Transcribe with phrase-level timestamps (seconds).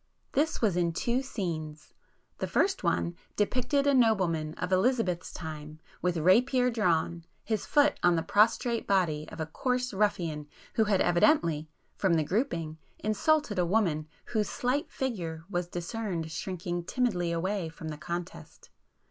[0.31, 6.71] This was in two scenes;—the first one depicted a nobleman of Elizabeth's time, with rapier
[6.71, 11.69] drawn, his foot on the prostrate body of a coarse ruffian who had evidently,
[11.99, 17.89] from the grouping, insulted a woman whose slight figure was discerned shrinking timidly away from
[17.89, 18.71] the contest.